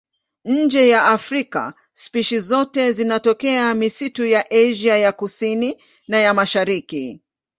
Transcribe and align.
Nje 0.45 0.87
ya 0.89 1.03
Afrika 1.03 1.73
spishi 1.93 2.39
zote 2.39 2.91
zinatokea 2.91 3.73
misitu 3.73 4.25
ya 4.25 4.51
Asia 4.51 4.97
ya 4.97 5.11
Kusini 5.11 5.81
na 6.07 6.17
ya 6.19 6.33
Mashariki. 6.33 7.21